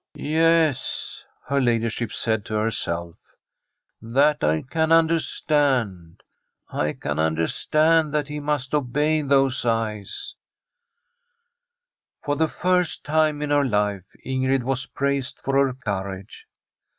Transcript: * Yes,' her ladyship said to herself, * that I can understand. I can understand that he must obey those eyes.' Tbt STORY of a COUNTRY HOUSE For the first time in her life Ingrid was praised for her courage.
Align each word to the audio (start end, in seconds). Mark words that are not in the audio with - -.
* 0.07 0.15
Yes,' 0.15 1.23
her 1.45 1.61
ladyship 1.61 2.11
said 2.11 2.43
to 2.45 2.55
herself, 2.55 3.17
* 3.65 4.01
that 4.17 4.43
I 4.43 4.63
can 4.63 4.91
understand. 4.91 6.23
I 6.69 6.93
can 6.93 7.19
understand 7.19 8.11
that 8.11 8.27
he 8.27 8.39
must 8.39 8.73
obey 8.73 9.21
those 9.21 9.63
eyes.' 9.63 10.33
Tbt 12.23 12.23
STORY 12.23 12.33
of 12.33 12.33
a 12.33 12.33
COUNTRY 12.33 12.33
HOUSE 12.33 12.33
For 12.57 12.63
the 12.63 12.81
first 12.81 13.03
time 13.03 13.41
in 13.43 13.51
her 13.51 13.63
life 13.63 14.05
Ingrid 14.25 14.63
was 14.63 14.87
praised 14.87 15.37
for 15.43 15.67
her 15.67 15.73
courage. 15.75 16.47